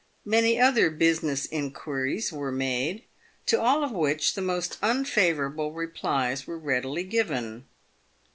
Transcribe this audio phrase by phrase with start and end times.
[0.25, 3.03] Many other busi ness inquiries were made,
[3.45, 7.65] to all of which the most unfavourable replies were readily given.